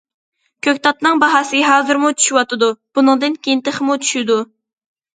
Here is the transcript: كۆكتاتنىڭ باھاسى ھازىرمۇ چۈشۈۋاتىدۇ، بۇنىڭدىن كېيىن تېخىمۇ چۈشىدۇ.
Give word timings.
كۆكتاتنىڭ 0.67 1.21
باھاسى 1.25 1.61
ھازىرمۇ 1.69 2.13
چۈشۈۋاتىدۇ، 2.23 2.73
بۇنىڭدىن 2.95 3.39
كېيىن 3.45 3.65
تېخىمۇ 3.71 4.03
چۈشىدۇ. 4.07 4.43